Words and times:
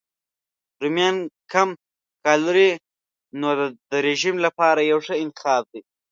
رومیان 0.81 1.17
کم 1.51 1.69
کالوري 2.23 2.69
نو 3.39 3.47
د 3.89 3.93
رژیم 4.07 4.35
لپاره 4.45 4.81
یو 4.91 4.99
ښه 5.05 5.15
انتخاب 5.23 5.63
دی. 5.71 5.81